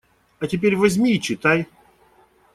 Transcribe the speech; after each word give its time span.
А 0.39 0.47
теперь 0.47 0.75
возьми 0.75 1.13
и 1.13 1.21
читай. 1.21 1.67